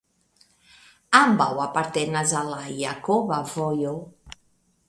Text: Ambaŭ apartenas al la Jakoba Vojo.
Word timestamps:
Ambaŭ 1.19 1.49
apartenas 1.67 2.35
al 2.41 2.51
la 2.55 2.65
Jakoba 2.81 3.39
Vojo. 3.55 3.97